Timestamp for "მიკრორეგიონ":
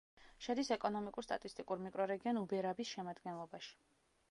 1.85-2.41